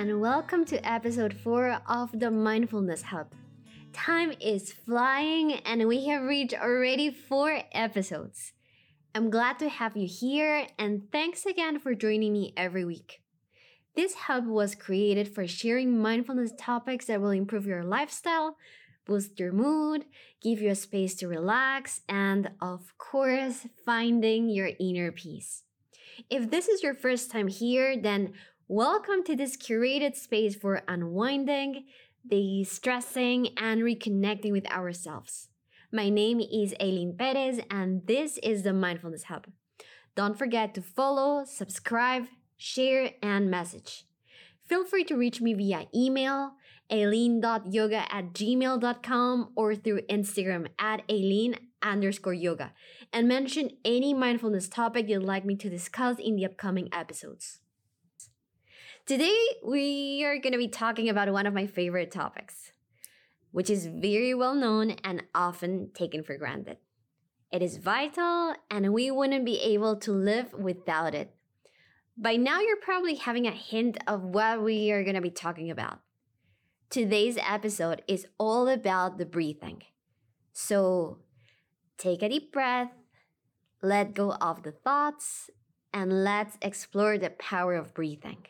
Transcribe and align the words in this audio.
and 0.00 0.18
welcome 0.18 0.64
to 0.64 0.78
episode 0.88 1.34
4 1.34 1.82
of 1.86 2.18
the 2.18 2.30
Mindfulness 2.30 3.02
Hub. 3.02 3.34
Time 3.92 4.32
is 4.40 4.72
flying, 4.72 5.56
and 5.66 5.86
we 5.86 6.06
have 6.06 6.22
reached 6.22 6.54
already 6.54 7.10
4 7.10 7.64
episodes. 7.72 8.54
I'm 9.14 9.28
glad 9.28 9.58
to 9.58 9.68
have 9.68 9.98
you 9.98 10.08
here, 10.08 10.66
and 10.78 11.02
thanks 11.12 11.44
again 11.44 11.78
for 11.78 11.94
joining 11.94 12.32
me 12.32 12.54
every 12.56 12.82
week. 12.82 13.20
This 13.94 14.14
hub 14.14 14.46
was 14.46 14.74
created 14.74 15.28
for 15.28 15.46
sharing 15.46 15.98
mindfulness 15.98 16.52
topics 16.56 17.04
that 17.04 17.20
will 17.20 17.28
improve 17.28 17.66
your 17.66 17.84
lifestyle, 17.84 18.56
boost 19.04 19.38
your 19.38 19.52
mood, 19.52 20.06
give 20.40 20.62
you 20.62 20.70
a 20.70 20.76
space 20.76 21.14
to 21.16 21.28
relax, 21.28 22.00
and 22.08 22.52
of 22.62 22.96
course, 22.96 23.66
finding 23.84 24.48
your 24.48 24.70
inner 24.80 25.12
peace. 25.12 25.64
If 26.30 26.50
this 26.50 26.68
is 26.68 26.82
your 26.82 26.94
first 26.94 27.30
time 27.30 27.48
here, 27.48 28.00
then 28.00 28.32
welcome 28.72 29.24
to 29.24 29.34
this 29.34 29.56
curated 29.56 30.14
space 30.14 30.54
for 30.54 30.80
unwinding, 30.86 31.86
de 32.24 32.62
stressing, 32.62 33.48
and 33.56 33.82
reconnecting 33.82 34.52
with 34.52 34.64
ourselves. 34.70 35.48
My 35.90 36.08
name 36.08 36.38
is 36.38 36.72
Aileen 36.80 37.16
Perez, 37.18 37.58
and 37.68 38.06
this 38.06 38.38
is 38.44 38.62
the 38.62 38.72
Mindfulness 38.72 39.24
Hub. 39.24 39.48
Don't 40.14 40.38
forget 40.38 40.72
to 40.74 40.82
follow, 40.82 41.44
subscribe, 41.44 42.26
share, 42.56 43.10
and 43.20 43.50
message. 43.50 44.04
Feel 44.68 44.84
free 44.84 45.02
to 45.02 45.16
reach 45.16 45.40
me 45.40 45.52
via 45.52 45.88
email, 45.92 46.52
aileen.yoga 46.92 48.14
at 48.14 48.32
gmail.com 48.32 49.50
or 49.56 49.74
through 49.74 50.02
Instagram 50.02 50.68
at 50.78 51.02
aileen 51.10 51.56
underscore 51.82 52.34
yoga 52.34 52.72
and 53.12 53.26
mention 53.26 53.70
any 53.84 54.14
mindfulness 54.14 54.68
topic 54.68 55.08
you'd 55.08 55.24
like 55.24 55.44
me 55.44 55.56
to 55.56 55.68
discuss 55.68 56.20
in 56.20 56.36
the 56.36 56.46
upcoming 56.46 56.88
episodes. 56.92 57.58
Today, 59.10 59.44
we 59.64 60.22
are 60.24 60.38
going 60.38 60.52
to 60.52 60.56
be 60.56 60.68
talking 60.68 61.08
about 61.08 61.32
one 61.32 61.44
of 61.44 61.52
my 61.52 61.66
favorite 61.66 62.12
topics, 62.12 62.70
which 63.50 63.68
is 63.68 63.86
very 63.86 64.34
well 64.34 64.54
known 64.54 64.92
and 65.02 65.24
often 65.34 65.90
taken 65.92 66.22
for 66.22 66.38
granted. 66.38 66.76
It 67.50 67.60
is 67.60 67.78
vital, 67.78 68.54
and 68.70 68.92
we 68.92 69.10
wouldn't 69.10 69.44
be 69.44 69.58
able 69.62 69.96
to 69.96 70.12
live 70.12 70.52
without 70.52 71.16
it. 71.16 71.34
By 72.16 72.36
now, 72.36 72.60
you're 72.60 72.76
probably 72.76 73.16
having 73.16 73.48
a 73.48 73.50
hint 73.50 73.98
of 74.06 74.22
what 74.22 74.62
we 74.62 74.92
are 74.92 75.02
going 75.02 75.16
to 75.16 75.20
be 75.20 75.30
talking 75.30 75.72
about. 75.72 75.98
Today's 76.88 77.36
episode 77.44 78.02
is 78.06 78.28
all 78.38 78.68
about 78.68 79.18
the 79.18 79.26
breathing. 79.26 79.82
So, 80.52 81.18
take 81.98 82.22
a 82.22 82.28
deep 82.28 82.52
breath, 82.52 82.92
let 83.82 84.14
go 84.14 84.34
of 84.34 84.62
the 84.62 84.70
thoughts, 84.70 85.50
and 85.92 86.22
let's 86.22 86.56
explore 86.62 87.18
the 87.18 87.30
power 87.30 87.74
of 87.74 87.92
breathing. 87.92 88.46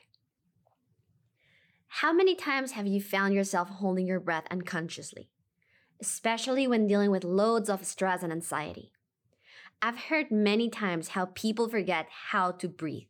How 1.95 2.13
many 2.13 2.37
times 2.37 2.73
have 2.73 2.87
you 2.87 3.01
found 3.01 3.35
yourself 3.35 3.69
holding 3.69 4.07
your 4.07 4.21
breath 4.21 4.45
unconsciously, 4.49 5.29
especially 6.01 6.69
when 6.69 6.87
dealing 6.87 7.11
with 7.11 7.25
loads 7.25 7.69
of 7.69 7.85
stress 7.85 8.23
and 8.23 8.33
anxiety? 8.33 8.93
I've 9.83 10.05
heard 10.05 10.31
many 10.31 10.71
times 10.71 11.09
how 11.09 11.27
people 11.27 11.69
forget 11.69 12.07
how 12.31 12.53
to 12.53 12.69
breathe 12.69 13.09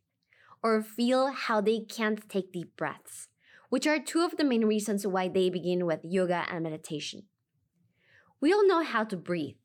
or 0.63 0.81
feel 0.81 1.27
how 1.27 1.61
they 1.61 1.81
can't 1.81 2.27
take 2.27 2.51
deep 2.51 2.75
breaths, 2.75 3.27
which 3.69 3.85
are 3.85 3.99
two 3.99 4.25
of 4.25 4.35
the 4.35 4.43
main 4.43 4.65
reasons 4.65 5.05
why 5.05 5.27
they 5.27 5.51
begin 5.51 5.85
with 5.85 5.99
yoga 6.03 6.45
and 6.49 6.63
meditation. 6.63 7.27
We 8.41 8.51
all 8.51 8.67
know 8.67 8.83
how 8.83 9.03
to 9.05 9.15
breathe, 9.15 9.57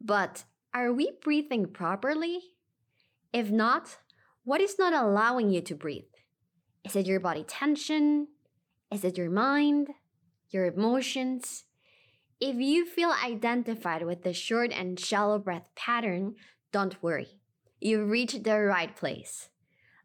but 0.00 0.44
are 0.72 0.90
we 0.90 1.12
breathing 1.22 1.66
properly? 1.66 2.40
If 3.30 3.50
not, 3.50 3.98
what 4.42 4.62
is 4.62 4.78
not 4.78 4.94
allowing 4.94 5.50
you 5.50 5.60
to 5.60 5.74
breathe? 5.74 6.04
Is 6.82 6.96
it 6.96 7.06
your 7.06 7.20
body 7.20 7.44
tension? 7.44 8.28
Is 8.94 9.02
it 9.02 9.18
your 9.18 9.28
mind? 9.28 9.88
Your 10.50 10.66
emotions? 10.66 11.64
If 12.40 12.54
you 12.54 12.86
feel 12.86 13.10
identified 13.10 14.06
with 14.06 14.22
the 14.22 14.32
short 14.32 14.70
and 14.70 15.00
shallow 15.00 15.40
breath 15.40 15.68
pattern, 15.74 16.36
don't 16.70 17.02
worry. 17.02 17.40
You've 17.80 18.08
reached 18.08 18.44
the 18.44 18.60
right 18.60 18.94
place. 18.94 19.48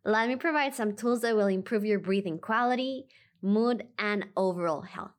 Let 0.04 0.28
me 0.28 0.38
provide 0.38 0.74
some 0.74 0.96
tools 0.96 1.22
that 1.22 1.36
will 1.36 1.46
improve 1.46 1.86
your 1.86 2.00
breathing 2.00 2.40
quality, 2.40 3.06
mood, 3.44 3.86
and 4.00 4.26
overall 4.36 4.82
health. 4.82 5.12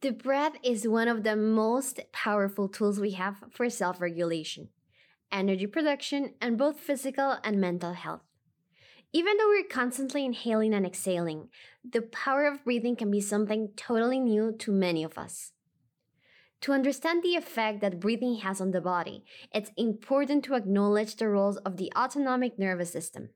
The 0.00 0.10
breath 0.10 0.54
is 0.64 0.88
one 0.88 1.06
of 1.06 1.22
the 1.22 1.36
most 1.36 2.00
powerful 2.10 2.68
tools 2.68 2.98
we 2.98 3.12
have 3.12 3.36
for 3.52 3.70
self 3.70 4.00
regulation, 4.00 4.70
energy 5.30 5.68
production, 5.68 6.34
and 6.40 6.58
both 6.58 6.80
physical 6.80 7.36
and 7.44 7.60
mental 7.60 7.92
health. 7.92 8.22
Even 9.14 9.36
though 9.36 9.48
we're 9.48 9.62
constantly 9.62 10.24
inhaling 10.24 10.74
and 10.74 10.84
exhaling, 10.84 11.48
the 11.88 12.02
power 12.02 12.46
of 12.46 12.64
breathing 12.64 12.96
can 12.96 13.12
be 13.12 13.20
something 13.20 13.68
totally 13.76 14.18
new 14.18 14.50
to 14.58 14.72
many 14.72 15.04
of 15.04 15.16
us. 15.16 15.52
To 16.62 16.72
understand 16.72 17.22
the 17.22 17.36
effect 17.36 17.80
that 17.80 18.00
breathing 18.00 18.36
has 18.38 18.60
on 18.60 18.72
the 18.72 18.80
body, 18.80 19.24
it's 19.52 19.70
important 19.76 20.44
to 20.44 20.54
acknowledge 20.54 21.14
the 21.14 21.28
roles 21.28 21.58
of 21.58 21.76
the 21.76 21.92
autonomic 21.96 22.58
nervous 22.58 22.90
system 22.90 23.28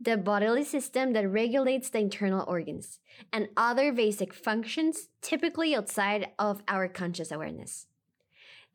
the 0.00 0.16
bodily 0.16 0.64
system 0.64 1.12
that 1.12 1.30
regulates 1.30 1.88
the 1.88 1.98
internal 1.98 2.44
organs, 2.48 2.98
and 3.32 3.48
other 3.56 3.92
basic 3.92 4.34
functions 4.34 5.08
typically 5.22 5.74
outside 5.74 6.28
of 6.38 6.62
our 6.68 6.88
conscious 6.88 7.30
awareness. 7.30 7.86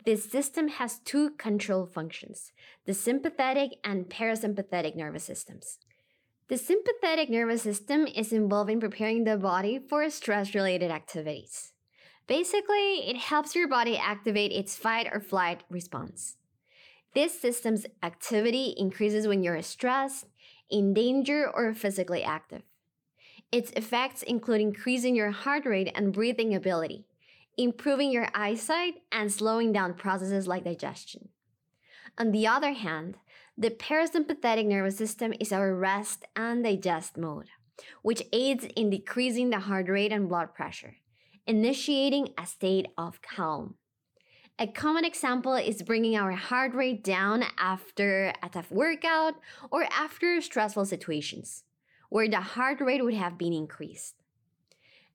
This 0.05 0.23
system 0.23 0.69
has 0.69 0.99
two 0.99 1.31
control 1.31 1.85
functions 1.85 2.53
the 2.85 2.93
sympathetic 2.93 3.71
and 3.83 4.09
parasympathetic 4.09 4.95
nervous 4.95 5.25
systems. 5.25 5.79
The 6.49 6.57
sympathetic 6.57 7.29
nervous 7.29 7.61
system 7.61 8.07
is 8.07 8.33
involved 8.33 8.71
in 8.71 8.79
preparing 8.79 9.23
the 9.23 9.37
body 9.37 9.77
for 9.77 10.09
stress 10.09 10.55
related 10.55 10.89
activities. 10.89 11.73
Basically, 12.25 13.07
it 13.07 13.17
helps 13.17 13.53
your 13.55 13.67
body 13.67 13.95
activate 13.97 14.51
its 14.51 14.75
fight 14.75 15.07
or 15.13 15.19
flight 15.19 15.63
response. 15.69 16.37
This 17.13 17.39
system's 17.39 17.85
activity 18.01 18.73
increases 18.77 19.27
when 19.27 19.43
you're 19.43 19.61
stressed, 19.61 20.25
in 20.71 20.91
danger, 20.91 21.47
or 21.47 21.75
physically 21.75 22.23
active. 22.23 22.63
Its 23.51 23.69
effects 23.71 24.23
include 24.23 24.61
increasing 24.61 25.15
your 25.15 25.29
heart 25.29 25.67
rate 25.67 25.91
and 25.93 26.13
breathing 26.13 26.55
ability, 26.55 27.05
improving 27.57 28.11
your 28.11 28.27
eyesight, 28.33 28.95
and 29.11 29.31
slowing 29.31 29.71
down 29.71 29.93
processes 29.93 30.47
like 30.47 30.63
digestion. 30.63 31.29
On 32.17 32.31
the 32.31 32.47
other 32.47 32.73
hand, 32.73 33.17
the 33.59 33.69
parasympathetic 33.69 34.65
nervous 34.65 34.95
system 34.95 35.33
is 35.37 35.51
our 35.51 35.75
rest 35.75 36.23
and 36.33 36.63
digest 36.63 37.17
mode, 37.17 37.47
which 38.01 38.23
aids 38.31 38.65
in 38.77 38.89
decreasing 38.89 39.49
the 39.49 39.59
heart 39.59 39.89
rate 39.89 40.13
and 40.13 40.29
blood 40.29 40.53
pressure, 40.53 40.95
initiating 41.45 42.29
a 42.37 42.45
state 42.45 42.87
of 42.97 43.21
calm. 43.21 43.75
A 44.57 44.65
common 44.65 45.03
example 45.03 45.55
is 45.55 45.83
bringing 45.83 46.15
our 46.15 46.31
heart 46.31 46.73
rate 46.73 47.03
down 47.03 47.43
after 47.57 48.33
a 48.41 48.47
tough 48.47 48.71
workout 48.71 49.33
or 49.69 49.83
after 49.91 50.39
stressful 50.39 50.85
situations, 50.85 51.65
where 52.07 52.29
the 52.29 52.39
heart 52.39 52.79
rate 52.79 53.03
would 53.03 53.13
have 53.13 53.37
been 53.37 53.51
increased. 53.51 54.15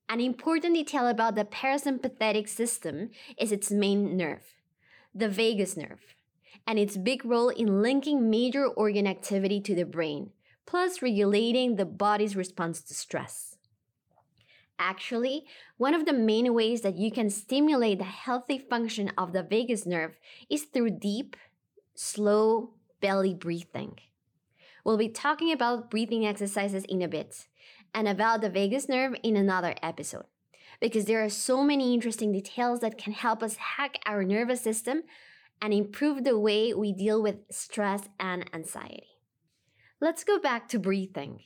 An 0.07 0.21
important 0.21 0.75
detail 0.75 1.09
about 1.09 1.35
the 1.35 1.47
parasympathetic 1.47 2.51
system 2.51 3.09
is 3.39 3.53
its 3.53 3.71
main 3.71 4.19
nerve, 4.19 4.45
the 5.15 5.31
vagus 5.31 5.79
nerve, 5.79 6.14
and 6.67 6.79
its 6.79 6.97
big 6.97 7.25
role 7.25 7.49
in 7.49 7.83
linking 7.83 8.31
major 8.31 8.67
organ 8.67 9.07
activity 9.07 9.61
to 9.61 9.75
the 9.75 9.85
brain, 9.85 10.31
plus 10.67 11.03
regulating 11.03 11.77
the 11.77 11.85
body's 11.85 12.37
response 12.37 12.81
to 12.83 12.95
stress. 12.95 13.57
Actually, 14.79 15.45
one 15.77 15.95
of 15.95 16.05
the 16.05 16.13
main 16.13 16.53
ways 16.53 16.81
that 16.81 16.97
you 16.97 17.11
can 17.11 17.31
stimulate 17.31 17.99
the 17.99 18.05
healthy 18.05 18.59
function 18.59 19.11
of 19.17 19.33
the 19.33 19.43
vagus 19.43 19.87
nerve 19.87 20.19
is 20.51 20.65
through 20.65 20.91
deep, 20.91 21.37
slow 21.95 22.71
belly 23.01 23.35
breathing. 23.35 23.99
We'll 24.85 24.99
be 24.99 25.09
talking 25.09 25.53
about 25.53 25.91
breathing 25.91 26.27
exercises 26.27 26.85
in 26.85 27.03
a 27.03 27.09
bit 27.09 27.47
and 27.95 28.09
about 28.09 28.41
the 28.41 28.51
vagus 28.51 28.89
nerve 28.89 29.15
in 29.23 29.37
another 29.37 29.75
episode 29.83 30.25
because 30.81 31.05
there 31.05 31.25
are 31.25 31.31
so 31.31 31.63
many 31.63 31.95
interesting 31.95 32.33
details 32.33 32.81
that 32.81 32.99
can 32.99 33.13
help 33.13 33.43
us 33.43 33.57
hack 33.57 33.99
our 34.07 34.25
nervous 34.25 34.61
system 34.61 35.03
and 35.65 35.73
improve 35.73 36.25
the 36.25 36.39
way 36.39 36.75
we 36.75 36.93
deal 36.93 37.23
with 37.23 37.37
stress 37.51 38.11
and 38.21 38.45
anxiety. 38.53 39.09
Let's 39.99 40.23
go 40.23 40.39
back 40.39 40.69
to 40.69 40.79
breathing. 40.79 41.41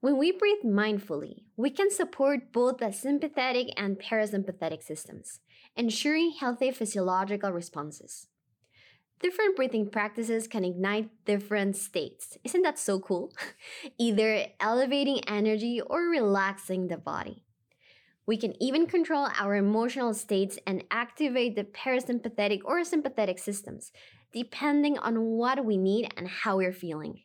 When 0.00 0.16
we 0.16 0.32
breathe 0.32 0.64
mindfully, 0.64 1.42
we 1.54 1.68
can 1.68 1.90
support 1.90 2.50
both 2.50 2.78
the 2.78 2.92
sympathetic 2.92 3.68
and 3.76 3.98
parasympathetic 3.98 4.82
systems, 4.82 5.40
ensuring 5.76 6.32
healthy 6.40 6.70
physiological 6.70 7.52
responses. 7.52 8.28
Different 9.20 9.54
breathing 9.54 9.90
practices 9.90 10.48
can 10.48 10.64
ignite 10.64 11.10
different 11.26 11.76
states. 11.76 12.38
Isn't 12.44 12.62
that 12.62 12.78
so 12.78 12.98
cool? 12.98 13.34
Either 13.98 14.46
elevating 14.60 15.20
energy 15.28 15.78
or 15.78 16.08
relaxing 16.08 16.88
the 16.88 16.96
body. 16.96 17.44
We 18.28 18.36
can 18.36 18.62
even 18.62 18.86
control 18.86 19.26
our 19.40 19.56
emotional 19.56 20.12
states 20.12 20.58
and 20.66 20.84
activate 20.90 21.56
the 21.56 21.64
parasympathetic 21.64 22.60
or 22.62 22.84
sympathetic 22.84 23.38
systems, 23.38 23.90
depending 24.34 24.98
on 24.98 25.22
what 25.22 25.64
we 25.64 25.78
need 25.78 26.12
and 26.14 26.28
how 26.28 26.58
we're 26.58 26.74
feeling. 26.74 27.22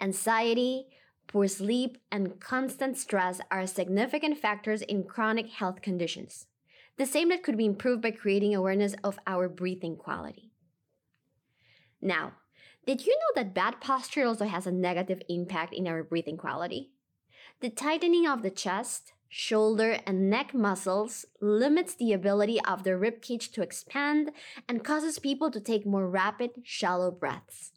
Anxiety, 0.00 0.86
poor 1.28 1.46
sleep, 1.46 1.98
and 2.10 2.40
constant 2.40 2.98
stress 2.98 3.40
are 3.48 3.64
significant 3.64 4.38
factors 4.38 4.82
in 4.82 5.04
chronic 5.04 5.48
health 5.50 5.82
conditions. 5.82 6.48
The 6.98 7.06
same 7.06 7.28
that 7.28 7.44
could 7.44 7.56
be 7.56 7.66
improved 7.66 8.02
by 8.02 8.10
creating 8.10 8.56
awareness 8.56 8.96
of 9.04 9.20
our 9.24 9.48
breathing 9.48 9.94
quality. 9.94 10.50
Now, 12.00 12.32
did 12.88 13.06
you 13.06 13.16
know 13.16 13.40
that 13.40 13.54
bad 13.54 13.80
posture 13.80 14.26
also 14.26 14.46
has 14.46 14.66
a 14.66 14.72
negative 14.72 15.22
impact 15.28 15.72
in 15.72 15.86
our 15.86 16.02
breathing 16.02 16.38
quality? 16.38 16.90
The 17.60 17.70
tightening 17.70 18.26
of 18.26 18.42
the 18.42 18.50
chest, 18.50 19.12
shoulder, 19.34 19.98
and 20.06 20.28
neck 20.28 20.52
muscles 20.52 21.24
limits 21.40 21.94
the 21.94 22.12
ability 22.12 22.60
of 22.68 22.84
the 22.84 22.94
rib 22.98 23.22
cage 23.22 23.50
to 23.50 23.62
expand 23.62 24.30
and 24.68 24.84
causes 24.84 25.18
people 25.18 25.50
to 25.50 25.58
take 25.58 25.86
more 25.86 26.06
rapid, 26.06 26.50
shallow 26.62 27.10
breaths, 27.10 27.72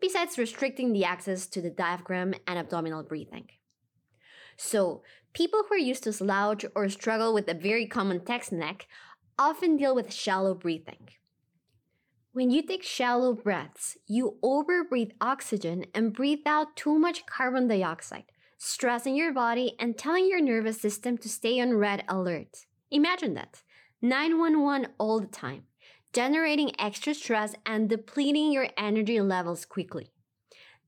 besides 0.00 0.36
restricting 0.36 0.92
the 0.92 1.04
access 1.04 1.46
to 1.46 1.62
the 1.62 1.70
diaphragm 1.70 2.34
and 2.48 2.58
abdominal 2.58 3.04
breathing. 3.04 3.46
So, 4.56 5.02
people 5.34 5.62
who 5.68 5.76
are 5.76 5.78
used 5.78 6.02
to 6.02 6.12
slouch 6.12 6.64
or 6.74 6.88
struggle 6.88 7.32
with 7.32 7.48
a 7.48 7.54
very 7.54 7.86
common 7.86 8.24
text 8.24 8.50
neck 8.50 8.88
often 9.38 9.76
deal 9.76 9.94
with 9.94 10.12
shallow 10.12 10.52
breathing. 10.52 11.10
When 12.32 12.50
you 12.50 12.60
take 12.66 12.82
shallow 12.82 13.34
breaths, 13.34 13.96
you 14.08 14.38
overbreathe 14.42 15.12
oxygen 15.20 15.84
and 15.94 16.12
breathe 16.12 16.44
out 16.44 16.74
too 16.74 16.98
much 16.98 17.24
carbon 17.24 17.68
dioxide, 17.68 18.32
stressing 18.58 19.14
your 19.14 19.32
body 19.32 19.74
and 19.78 19.96
telling 19.96 20.28
your 20.28 20.42
nervous 20.42 20.80
system 20.80 21.16
to 21.16 21.28
stay 21.28 21.60
on 21.60 21.74
red 21.74 22.04
alert. 22.08 22.66
Imagine 22.90 23.34
that 23.34 23.62
911 24.02 24.88
all 24.98 25.20
the 25.20 25.26
time, 25.26 25.62
generating 26.12 26.78
extra 26.80 27.14
stress 27.14 27.54
and 27.64 27.88
depleting 27.88 28.52
your 28.52 28.68
energy 28.76 29.20
levels 29.20 29.64
quickly. 29.64 30.10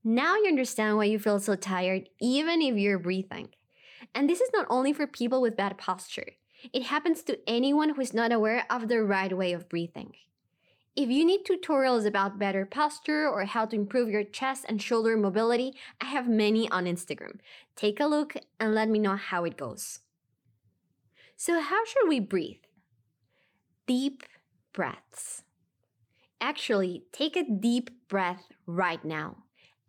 Now 0.03 0.35
you 0.35 0.47
understand 0.47 0.97
why 0.97 1.05
you 1.05 1.17
feel 1.17 1.39
so 1.39 1.55
tired, 1.55 2.09
even 2.19 2.61
if 2.61 2.75
you're 2.75 2.99
breathing. 2.99 3.49
And 4.13 4.29
this 4.29 4.41
is 4.41 4.49
not 4.53 4.67
only 4.69 4.93
for 4.93 5.07
people 5.07 5.41
with 5.41 5.55
bad 5.55 5.77
posture, 5.77 6.31
it 6.73 6.83
happens 6.83 7.23
to 7.23 7.39
anyone 7.47 7.89
who 7.89 8.01
is 8.01 8.13
not 8.13 8.31
aware 8.31 8.65
of 8.69 8.87
the 8.87 9.01
right 9.01 9.35
way 9.35 9.53
of 9.53 9.69
breathing. 9.69 10.13
If 10.93 11.09
you 11.09 11.25
need 11.25 11.45
tutorials 11.45 12.05
about 12.05 12.37
better 12.37 12.65
posture 12.65 13.27
or 13.27 13.45
how 13.45 13.65
to 13.65 13.75
improve 13.75 14.09
your 14.09 14.25
chest 14.25 14.65
and 14.67 14.81
shoulder 14.81 15.15
mobility, 15.15 15.73
I 16.01 16.05
have 16.05 16.27
many 16.27 16.69
on 16.69 16.83
Instagram. 16.83 17.39
Take 17.77 18.01
a 18.01 18.07
look 18.07 18.35
and 18.59 18.75
let 18.75 18.89
me 18.89 18.99
know 18.99 19.15
how 19.15 19.45
it 19.45 19.55
goes. 19.55 19.99
So, 21.37 21.61
how 21.61 21.85
should 21.85 22.09
we 22.09 22.19
breathe? 22.19 22.63
Deep 23.87 24.23
breaths. 24.73 25.43
Actually, 26.41 27.03
take 27.13 27.37
a 27.37 27.49
deep 27.49 27.89
breath 28.09 28.43
right 28.65 29.03
now 29.05 29.37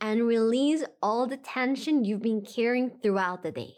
and 0.00 0.26
release 0.26 0.84
all 1.02 1.26
the 1.26 1.36
tension 1.36 2.04
you've 2.04 2.22
been 2.22 2.42
carrying 2.42 2.90
throughout 3.02 3.42
the 3.42 3.50
day. 3.50 3.74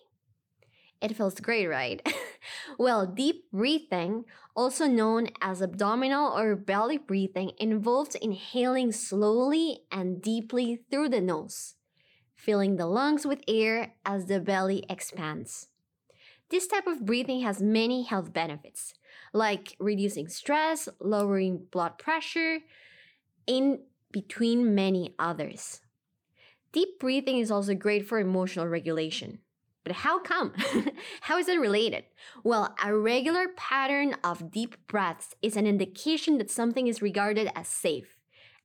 It 1.00 1.16
feels 1.16 1.40
great, 1.40 1.68
right? 1.68 2.06
well, 2.78 3.06
deep 3.06 3.50
breathing, 3.52 4.24
also 4.54 4.86
known 4.86 5.28
as 5.40 5.62
abdominal 5.62 6.36
or 6.36 6.56
belly 6.56 6.98
breathing, 6.98 7.52
involves 7.58 8.14
inhaling 8.14 8.92
slowly 8.92 9.80
and 9.90 10.22
deeply 10.22 10.80
through 10.90 11.08
the 11.08 11.20
nose, 11.20 11.74
filling 12.34 12.76
the 12.76 12.86
lungs 12.86 13.26
with 13.26 13.40
air 13.48 13.94
as 14.04 14.26
the 14.26 14.40
belly 14.40 14.84
expands. 14.88 15.68
This 16.50 16.66
type 16.66 16.86
of 16.86 17.06
breathing 17.06 17.40
has 17.40 17.60
many 17.60 18.02
health 18.02 18.32
benefits, 18.32 18.94
like 19.32 19.76
reducing 19.78 20.28
stress, 20.28 20.88
lowering 21.00 21.66
blood 21.70 21.98
pressure, 21.98 22.60
in 23.46 23.80
between 24.12 24.74
many 24.74 25.14
others. 25.18 25.80
Deep 26.72 26.98
breathing 26.98 27.38
is 27.38 27.50
also 27.50 27.74
great 27.74 28.06
for 28.06 28.18
emotional 28.18 28.66
regulation. 28.66 29.38
But 29.84 29.92
how 29.92 30.18
come? 30.18 30.54
how 31.20 31.38
is 31.38 31.48
it 31.48 31.60
related? 31.60 32.04
Well, 32.42 32.74
a 32.82 32.96
regular 32.96 33.48
pattern 33.54 34.16
of 34.24 34.50
deep 34.50 34.76
breaths 34.86 35.34
is 35.42 35.56
an 35.56 35.66
indication 35.66 36.38
that 36.38 36.50
something 36.50 36.86
is 36.86 37.02
regarded 37.02 37.50
as 37.54 37.68
safe, 37.68 38.16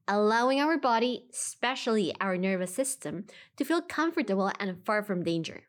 allowing 0.08 0.62
our 0.62 0.78
body, 0.78 1.26
especially 1.32 2.16
our 2.22 2.38
nervous 2.38 2.74
system, 2.74 3.26
to 3.58 3.66
feel 3.66 3.82
comfortable 3.82 4.52
and 4.60 4.84
far 4.86 5.04
from 5.04 5.24
danger. 5.24 5.64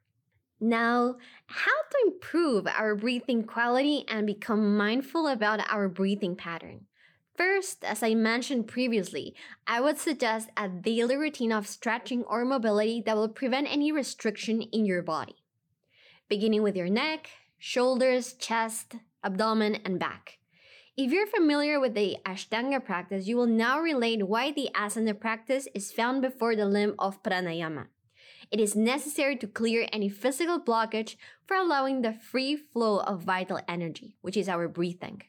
Now, 0.60 1.16
how 1.46 1.80
to 1.90 1.98
improve 2.06 2.66
our 2.66 2.94
breathing 2.94 3.42
quality 3.44 4.04
and 4.06 4.26
become 4.26 4.76
mindful 4.76 5.26
about 5.26 5.60
our 5.72 5.88
breathing 5.88 6.36
pattern? 6.36 6.86
First, 7.40 7.84
as 7.84 8.02
I 8.02 8.12
mentioned 8.14 8.68
previously, 8.68 9.34
I 9.66 9.80
would 9.80 9.96
suggest 9.96 10.50
a 10.58 10.68
daily 10.68 11.16
routine 11.16 11.52
of 11.52 11.66
stretching 11.66 12.22
or 12.24 12.44
mobility 12.44 13.02
that 13.06 13.16
will 13.16 13.30
prevent 13.30 13.66
any 13.72 13.90
restriction 13.92 14.60
in 14.60 14.84
your 14.84 15.00
body 15.02 15.36
beginning 16.28 16.62
with 16.62 16.76
your 16.76 16.90
neck, 16.90 17.30
shoulders, 17.58 18.34
chest, 18.34 18.96
abdomen, 19.24 19.76
and 19.86 19.98
back. 19.98 20.38
If 20.98 21.12
you're 21.12 21.26
familiar 21.26 21.80
with 21.80 21.94
the 21.94 22.18
Ashtanga 22.26 22.84
practice, 22.84 23.26
you 23.26 23.38
will 23.38 23.46
now 23.46 23.80
relate 23.80 24.28
why 24.28 24.52
the 24.52 24.68
asana 24.74 25.18
practice 25.18 25.66
is 25.74 25.92
found 25.92 26.20
before 26.20 26.54
the 26.54 26.66
limb 26.66 26.94
of 26.98 27.22
pranayama. 27.22 27.86
It 28.50 28.60
is 28.60 28.76
necessary 28.76 29.36
to 29.36 29.46
clear 29.46 29.88
any 29.94 30.10
physical 30.10 30.60
blockage 30.60 31.16
for 31.46 31.56
allowing 31.56 32.02
the 32.02 32.12
free 32.12 32.54
flow 32.54 33.00
of 33.00 33.22
vital 33.22 33.60
energy, 33.66 34.18
which 34.20 34.36
is 34.36 34.46
our 34.46 34.68
breathing. 34.68 35.22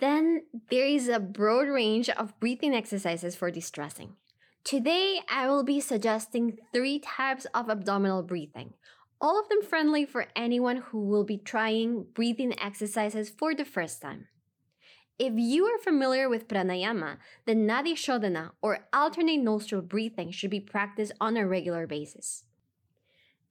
Then 0.00 0.42
there 0.70 0.86
is 0.86 1.08
a 1.08 1.18
broad 1.18 1.68
range 1.68 2.08
of 2.08 2.38
breathing 2.38 2.74
exercises 2.74 3.34
for 3.34 3.50
distressing. 3.50 4.14
Today, 4.64 5.20
I 5.28 5.48
will 5.48 5.64
be 5.64 5.80
suggesting 5.80 6.58
three 6.72 6.98
types 7.00 7.46
of 7.54 7.68
abdominal 7.68 8.22
breathing 8.22 8.74
all 9.20 9.40
of 9.40 9.48
them 9.48 9.62
friendly 9.62 10.04
for 10.04 10.26
anyone 10.36 10.76
who 10.76 11.00
will 11.04 11.24
be 11.24 11.38
trying 11.38 12.06
breathing 12.14 12.58
exercises 12.60 13.28
for 13.28 13.54
the 13.54 13.64
first 13.64 14.00
time. 14.00 14.28
If 15.18 15.32
you 15.36 15.64
are 15.66 15.78
familiar 15.78 16.28
with 16.28 16.46
pranayama, 16.46 17.18
then 17.44 17.66
nadi 17.66 17.94
shodhana 17.94 18.52
or 18.62 18.86
alternate 18.92 19.40
nostril 19.40 19.82
breathing 19.82 20.30
should 20.30 20.50
be 20.50 20.60
practiced 20.60 21.12
on 21.20 21.36
a 21.36 21.46
regular 21.46 21.86
basis. 21.88 22.44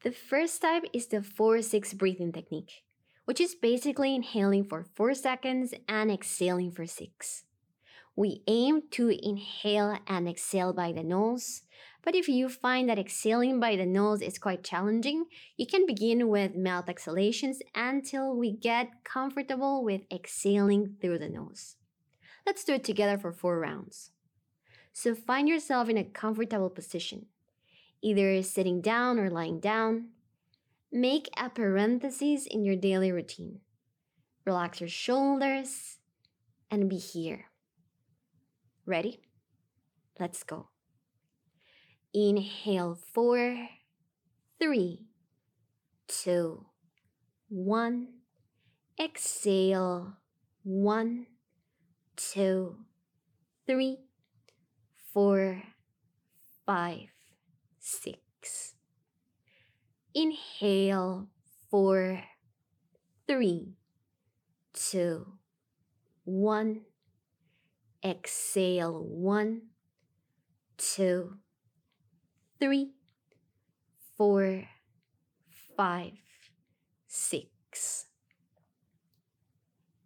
The 0.03 0.11
first 0.11 0.61
type 0.61 0.83
is 0.93 1.07
the 1.07 1.21
4 1.21 1.61
6 1.61 1.93
breathing 1.95 2.31
technique, 2.31 2.83
which 3.27 3.41
is 3.41 3.55
basically 3.55 4.15
inhaling 4.15 4.63
for 4.63 4.85
4 4.95 5.13
seconds 5.13 5.73
and 5.85 6.09
exhaling 6.09 6.71
for 6.71 6.85
6. 6.85 7.43
We 8.15 8.41
aim 8.47 8.83
to 8.91 9.09
inhale 9.09 9.99
and 10.07 10.29
exhale 10.29 10.71
by 10.71 10.93
the 10.93 11.03
nose, 11.03 11.63
but 12.05 12.15
if 12.15 12.29
you 12.29 12.47
find 12.47 12.87
that 12.87 12.97
exhaling 12.97 13.59
by 13.59 13.75
the 13.75 13.85
nose 13.85 14.21
is 14.21 14.39
quite 14.39 14.63
challenging, 14.63 15.25
you 15.57 15.67
can 15.67 15.85
begin 15.85 16.29
with 16.29 16.55
mouth 16.55 16.87
exhalations 16.87 17.59
until 17.75 18.33
we 18.33 18.53
get 18.53 19.03
comfortable 19.03 19.83
with 19.83 20.03
exhaling 20.09 20.95
through 21.01 21.19
the 21.19 21.27
nose. 21.27 21.75
Let's 22.45 22.63
do 22.63 22.75
it 22.75 22.85
together 22.85 23.17
for 23.17 23.33
four 23.33 23.59
rounds. 23.59 24.11
So 24.93 25.13
find 25.13 25.49
yourself 25.49 25.89
in 25.89 25.97
a 25.97 26.05
comfortable 26.05 26.69
position, 26.69 27.25
either 28.01 28.41
sitting 28.41 28.79
down 28.79 29.19
or 29.19 29.29
lying 29.29 29.59
down. 29.59 30.11
Make 30.91 31.29
a 31.37 31.49
parenthesis 31.49 32.47
in 32.49 32.63
your 32.63 32.75
daily 32.75 33.11
routine. 33.11 33.59
Relax 34.45 34.79
your 34.79 34.89
shoulders 34.89 35.97
and 36.71 36.89
be 36.89 36.97
here. 36.97 37.45
Ready? 38.85 39.19
Let's 40.19 40.43
go. 40.43 40.69
Inhale 42.13 42.97
four, 43.13 43.67
three, 44.59 45.07
two, 46.07 46.65
one. 47.49 48.07
Exhale 48.99 50.17
one, 50.63 51.27
two, 52.15 52.77
three, 53.67 53.99
four, 55.13 55.61
five, 56.65 57.09
six. 57.79 58.73
Inhale 60.17 61.27
four, 61.69 62.23
three, 63.27 63.75
two, 64.73 65.33
one. 66.23 66.81
Exhale 68.03 69.03
one, 69.03 69.61
two, 70.75 71.37
three, 72.59 72.93
four, 74.17 74.63
five, 75.77 76.13
six. 77.07 78.05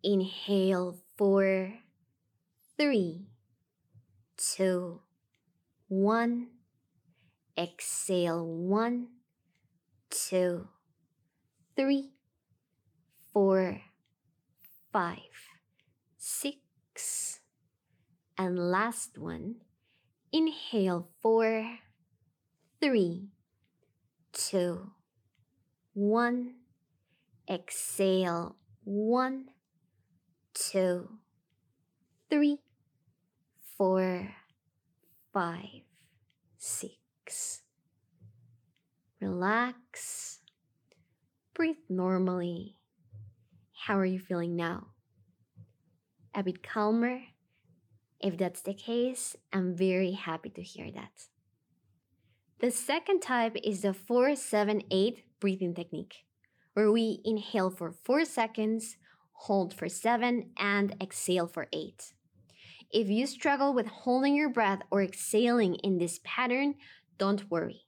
Inhale 0.04 0.98
four, 1.16 1.72
three, 2.78 3.28
two, 4.36 5.00
one. 5.88 6.48
Exhale 7.58 8.46
one, 8.46 9.08
two, 10.32 10.66
three, 11.76 12.12
four, 13.34 13.82
five, 14.94 15.36
six. 16.18 17.42
And 18.38 18.58
last 18.58 19.18
one, 19.18 19.56
inhale 20.32 21.10
four, 21.22 21.80
three, 22.80 23.28
two, 24.32 24.92
one. 25.94 26.56
Exhale, 27.50 28.56
one, 28.86 29.48
two, 30.54 31.10
three, 32.30 32.60
four, 33.78 34.32
five, 35.34 35.84
six. 36.58 37.64
Relax. 39.22 40.40
Breathe 41.54 41.76
normally. 41.88 42.78
How 43.86 44.00
are 44.00 44.06
you 44.06 44.18
feeling 44.18 44.56
now? 44.56 44.88
A 46.34 46.42
bit 46.42 46.64
calmer? 46.64 47.22
If 48.20 48.36
that's 48.40 48.64
the 48.64 48.74
case, 48.74 49.36
I'm 49.54 49.76
very 49.76 50.14
happy 50.14 50.50
to 50.50 50.64
hear 50.64 50.90
that. 50.94 51.28
The 52.62 52.72
second 52.72 53.22
type 53.22 53.56
is 53.64 53.84
the 53.84 53.94
478 53.94 55.24
breathing 55.40 55.76
technique, 55.76 56.26
where 56.74 56.92
we 56.92 57.22
inhale 57.24 57.70
for 57.70 57.92
4 57.92 58.26
seconds, 58.26 58.98
hold 59.34 59.72
for 59.72 59.88
7, 59.88 60.50
and 60.58 60.96
exhale 61.00 61.46
for 61.46 61.68
8. 61.72 62.14
If 62.90 63.08
you 63.08 63.28
struggle 63.28 63.72
with 63.76 63.86
holding 63.86 64.36
your 64.36 64.50
breath 64.50 64.82
or 64.90 65.04
exhaling 65.04 65.76
in 65.76 66.00
this 66.00 66.20
pattern, 66.24 66.74
don't 67.20 67.52
worry. 67.52 67.86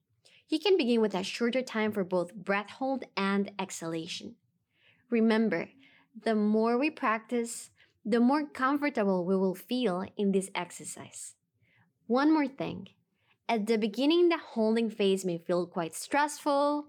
You 0.49 0.59
can 0.59 0.77
begin 0.77 1.01
with 1.01 1.15
a 1.15 1.23
shorter 1.23 1.61
time 1.61 1.91
for 1.91 2.03
both 2.03 2.35
breath 2.35 2.69
hold 2.71 3.05
and 3.15 3.51
exhalation. 3.57 4.35
Remember, 5.09 5.69
the 6.21 6.35
more 6.35 6.77
we 6.77 6.89
practice, 6.89 7.71
the 8.05 8.19
more 8.19 8.45
comfortable 8.45 9.25
we 9.25 9.35
will 9.35 9.55
feel 9.55 10.05
in 10.17 10.31
this 10.31 10.49
exercise. 10.53 11.35
One 12.07 12.33
more 12.33 12.47
thing. 12.47 12.89
At 13.47 13.67
the 13.67 13.77
beginning, 13.77 14.29
the 14.29 14.37
holding 14.37 14.89
phase 14.89 15.25
may 15.25 15.37
feel 15.37 15.65
quite 15.65 15.95
stressful, 15.95 16.87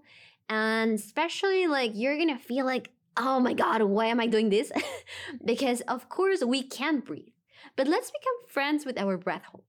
and 0.49 0.95
especially 0.95 1.67
like 1.67 1.91
you're 1.95 2.17
gonna 2.17 2.37
feel 2.37 2.65
like, 2.65 2.91
oh 3.17 3.39
my 3.39 3.53
god, 3.53 3.81
why 3.83 4.07
am 4.07 4.19
I 4.19 4.27
doing 4.27 4.49
this? 4.49 4.71
because 5.45 5.81
of 5.81 6.09
course 6.09 6.43
we 6.43 6.63
can't 6.63 7.05
breathe. 7.05 7.33
But 7.75 7.87
let's 7.87 8.11
become 8.11 8.47
friends 8.47 8.85
with 8.85 8.97
our 8.97 9.17
breath 9.17 9.43
hold. 9.51 9.63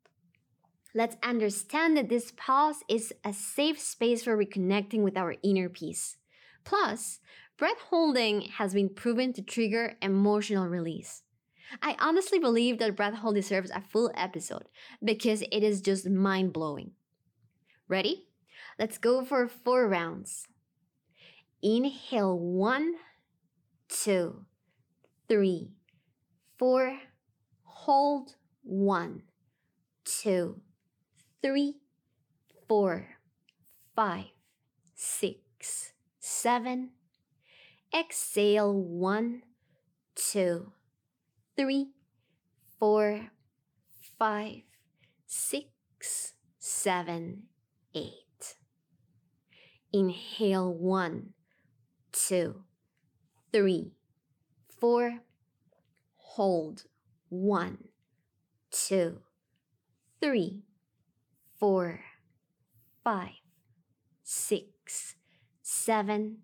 Let's 0.96 1.18
understand 1.22 1.94
that 1.98 2.08
this 2.08 2.32
pause 2.38 2.82
is 2.88 3.12
a 3.22 3.34
safe 3.34 3.78
space 3.78 4.24
for 4.24 4.34
reconnecting 4.34 5.02
with 5.02 5.14
our 5.14 5.34
inner 5.42 5.68
peace. 5.68 6.16
Plus, 6.64 7.20
breath 7.58 7.76
holding 7.90 8.40
has 8.56 8.72
been 8.72 8.88
proven 8.88 9.34
to 9.34 9.42
trigger 9.42 9.98
emotional 10.00 10.66
release. 10.66 11.22
I 11.82 11.96
honestly 12.00 12.38
believe 12.38 12.78
that 12.78 12.96
breath 12.96 13.12
hold 13.12 13.34
deserves 13.34 13.70
a 13.70 13.82
full 13.82 14.10
episode 14.14 14.70
because 15.04 15.42
it 15.42 15.62
is 15.62 15.82
just 15.82 16.08
mind 16.08 16.54
blowing. 16.54 16.92
Ready? 17.88 18.28
Let's 18.78 18.96
go 18.96 19.22
for 19.22 19.48
four 19.48 19.88
rounds. 19.88 20.46
Inhale 21.62 22.38
one, 22.38 22.94
two, 23.90 24.46
three, 25.28 25.72
four. 26.56 27.00
Hold 27.64 28.36
one, 28.62 29.24
two, 30.06 30.62
three, 31.46 31.76
four, 32.66 33.06
five, 33.94 34.24
six, 34.96 35.92
seven. 36.18 36.90
Exhale 37.96 38.74
one, 38.74 39.42
two, 40.16 40.72
three, 41.56 41.90
four, 42.80 43.30
five, 44.18 44.62
six, 45.24 46.32
seven, 46.58 47.44
eight. 47.94 48.56
Inhale 49.92 50.74
one, 50.74 51.28
two, 52.10 52.64
three, 53.52 53.92
four. 54.80 55.20
Hold 56.16 56.86
one, 57.28 57.78
two, 58.72 59.20
three, 60.20 60.64
four, 61.58 62.00
five, 63.02 63.40
six, 64.22 65.14
seven. 65.62 66.38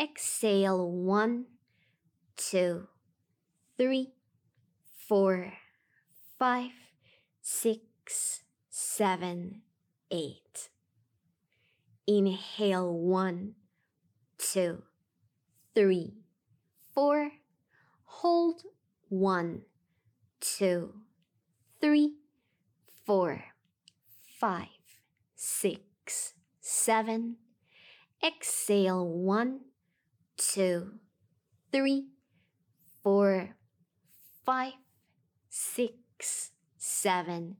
Exhale 0.00 0.90
one, 0.90 1.44
two, 2.36 2.88
three, 3.76 4.12
four, 5.08 5.52
five, 6.38 6.70
six, 7.40 8.42
seven, 8.70 9.62
eight. 10.10 10.70
Inhale 12.06 12.92
one, 12.92 13.54
two, 14.38 14.82
three, 15.74 16.14
four. 16.94 17.32
Hold 18.04 18.62
one, 19.08 19.62
two, 20.40 20.94
three, 21.80 22.14
four, 23.04 23.51
five, 24.42 24.66
six, 25.36 26.34
seven. 26.60 27.36
Exhale 28.26 29.06
one, 29.06 29.60
two, 30.36 30.94
three, 31.70 32.08
four, 33.04 33.50
five, 34.44 34.72
six, 35.48 36.50
seven, 36.76 37.56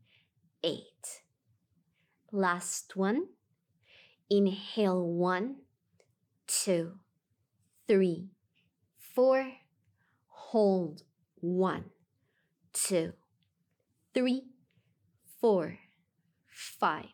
eight. 0.65 1.23
Last 2.33 2.97
one. 2.97 3.27
Inhale 4.29 5.07
one, 5.07 5.59
two, 6.49 6.99
three, 7.87 8.27
four. 8.99 9.53
Hold 10.27 11.05
one, 11.37 11.85
two, 12.73 13.13
three, 14.13 14.43
four, 15.41 15.79
five, 16.63 17.13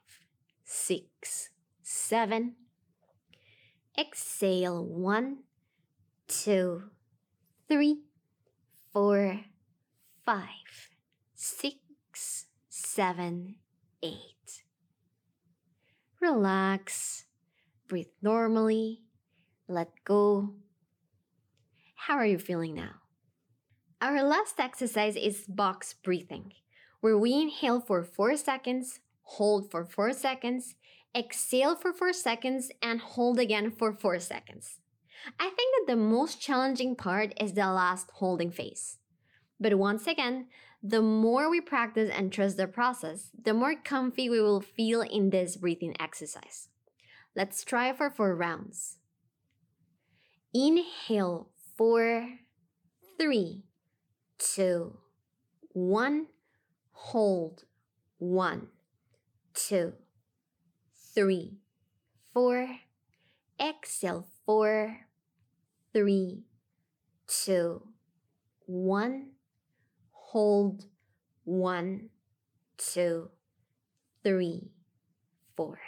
six, 0.64 1.50
seven. 1.82 2.56
Exhale 3.98 4.84
one, 4.84 5.38
two, 6.28 6.84
three, 7.68 8.02
four, 8.92 9.40
five, 10.24 10.90
six, 11.34 12.46
seven, 12.68 13.56
eight. 14.02 14.62
Relax, 16.20 17.24
breathe 17.88 18.06
normally, 18.22 19.02
let 19.68 19.88
go. 20.04 20.54
How 21.94 22.14
are 22.14 22.26
you 22.26 22.38
feeling 22.38 22.74
now? 22.74 22.94
Our 24.00 24.22
last 24.22 24.60
exercise 24.60 25.16
is 25.16 25.44
box 25.48 25.92
breathing, 25.92 26.52
where 27.00 27.18
we 27.18 27.32
inhale 27.32 27.80
for 27.80 28.04
4 28.04 28.36
seconds, 28.36 29.00
hold 29.36 29.70
for 29.70 29.84
4 29.84 30.12
seconds, 30.12 30.74
exhale 31.14 31.76
for 31.76 31.92
4 31.92 32.12
seconds, 32.12 32.70
and 32.80 33.00
hold 33.00 33.38
again 33.38 33.70
for 33.70 33.92
4 33.92 34.18
seconds. 34.18 34.80
I 35.38 35.50
think 35.50 35.74
that 35.76 35.92
the 35.92 35.96
most 35.96 36.40
challenging 36.40 36.96
part 36.96 37.34
is 37.40 37.52
the 37.52 37.70
last 37.70 38.10
holding 38.14 38.50
phase. 38.50 38.98
But 39.60 39.76
once 39.76 40.06
again, 40.06 40.46
the 40.82 41.02
more 41.02 41.50
we 41.50 41.60
practice 41.60 42.10
and 42.10 42.32
trust 42.32 42.56
the 42.56 42.68
process, 42.68 43.30
the 43.40 43.52
more 43.52 43.74
comfy 43.74 44.30
we 44.30 44.40
will 44.40 44.60
feel 44.60 45.02
in 45.02 45.30
this 45.30 45.56
breathing 45.56 45.94
exercise. 46.00 46.68
Let's 47.34 47.64
try 47.64 47.92
for 47.92 48.10
four 48.10 48.34
rounds. 48.34 48.98
Inhale, 50.54 51.50
four, 51.76 52.38
three, 53.18 53.64
two, 54.38 54.96
one. 55.72 56.28
Hold, 56.92 57.64
one, 58.18 58.68
two, 59.58 59.92
three, 61.14 61.58
four. 62.32 62.68
Exhale, 63.60 64.28
four, 64.46 65.00
three, 65.92 66.44
two, 67.26 67.82
one. 68.66 69.30
Hold, 70.12 70.84
one, 71.44 72.10
two, 72.76 73.30
three, 74.22 74.70
four. 75.56 75.80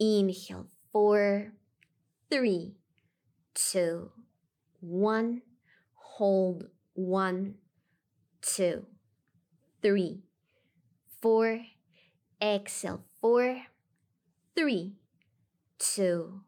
Inhale, 0.00 0.66
four, 0.90 1.52
three, 2.28 2.74
two, 3.54 4.10
one. 4.80 5.42
Hold, 5.94 6.64
one, 6.94 7.54
two, 8.40 8.84
three, 9.80 10.22
four. 11.20 11.60
Exhale, 12.42 13.04
four, 13.20 13.62
three, 14.56 14.94
two, 15.78 16.40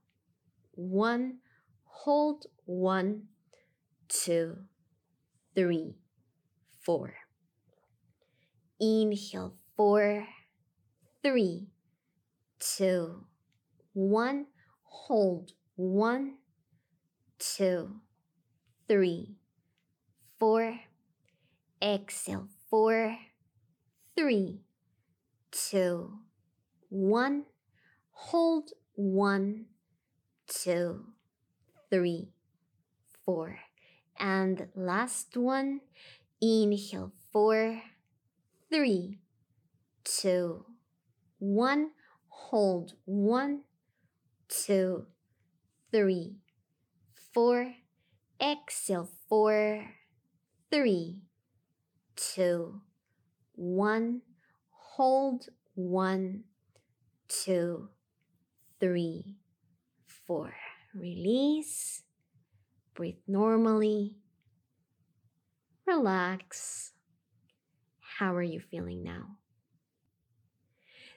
one. 0.72 1.38
Hold, 1.84 2.46
one, 2.64 3.28
two, 4.08 4.56
three, 5.54 5.94
four. 6.80 7.14
Inhale, 8.80 9.54
four, 9.76 10.26
three, 11.22 11.68
two, 12.58 13.24
one, 13.92 14.46
hold, 14.82 15.52
one, 15.76 16.38
two, 17.38 18.00
three, 18.88 19.36
four, 20.40 20.80
exhale, 21.80 22.48
four, 22.68 23.16
three, 24.16 24.63
two, 25.54 26.18
one, 26.88 27.44
hold, 28.11 28.70
one, 28.94 29.66
two, 30.49 31.04
three, 31.90 32.32
four. 33.25 33.61
And 34.18 34.68
last 34.75 35.37
one, 35.37 35.80
inhale, 36.40 37.12
four, 37.32 37.82
three, 38.73 39.18
two, 40.04 40.66
one, 41.38 41.90
hold, 42.28 42.94
one, 43.04 43.62
two, 44.49 45.06
three, 45.92 46.37
four, 47.32 47.75
exhale, 48.40 49.08
four, 49.28 49.84
three, 50.70 51.18
two, 52.16 52.80
one, 53.54 54.23
hold, 54.96 55.48
one, 55.74 56.44
two, 57.26 57.88
three, 58.78 59.34
four. 60.06 60.54
Release, 60.94 62.02
breathe 62.94 63.18
normally, 63.26 64.14
relax. 65.84 66.92
How 68.18 68.32
are 68.34 68.42
you 68.42 68.60
feeling 68.60 69.02
now? 69.02 69.38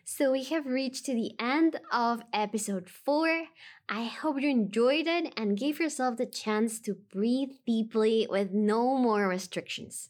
So 0.04 0.32
we 0.32 0.46
have 0.46 0.66
reached 0.66 1.06
to 1.06 1.14
the 1.14 1.34
end 1.40 1.80
of 1.92 2.24
episode 2.34 2.90
4. 2.90 3.44
I 3.90 4.06
hope 4.06 4.42
you 4.42 4.50
enjoyed 4.50 5.06
it 5.06 5.34
and 5.38 5.58
gave 5.58 5.80
yourself 5.80 6.18
the 6.18 6.26
chance 6.26 6.80
to 6.80 6.96
breathe 7.14 7.52
deeply 7.68 8.26
with 8.28 8.52
no 8.52 8.98
more 8.98 9.28
restrictions. 9.28 10.10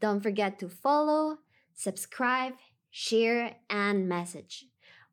Don't 0.00 0.20
forget 0.20 0.58
to 0.58 0.68
follow, 0.68 1.38
subscribe, 1.74 2.54
share, 2.96 3.56
and 3.68 4.08
message. 4.08 4.66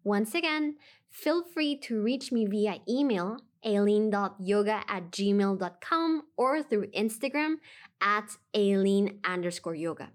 Once 0.03 0.35
again, 0.35 0.75
feel 1.09 1.43
free 1.43 1.75
to 1.75 1.99
reach 1.99 2.31
me 2.31 2.45
via 2.45 2.75
email 2.87 3.39
aileen.yoga 3.65 4.83
at 4.87 5.09
gmail.com 5.09 6.21
or 6.37 6.61
through 6.61 6.91
Instagram 6.91 7.55
at 7.99 8.37
aileen 8.55 9.19
underscore 9.25 9.73
yoga. 9.73 10.09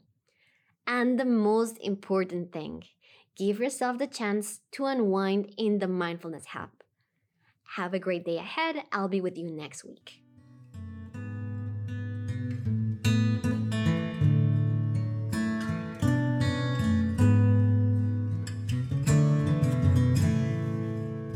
And 0.87 1.19
the 1.19 1.25
most 1.25 1.77
important 1.79 2.53
thing, 2.53 2.85
give 3.37 3.59
yourself 3.59 3.99
the 3.99 4.07
chance 4.07 4.61
to 4.73 4.85
unwind 4.85 5.53
in 5.59 5.81
the 5.81 5.89
mindfulness 5.89 6.47
hub. 6.47 6.71
Have 7.75 7.95
a 7.95 7.99
great 7.99 8.25
day 8.25 8.39
ahead. 8.39 8.85
I'll 8.93 9.09
be 9.09 9.21
with 9.21 9.37
you 9.37 9.51
next 9.51 9.85
week. 9.85 10.26